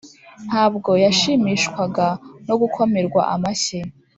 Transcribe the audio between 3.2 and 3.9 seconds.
amashyi,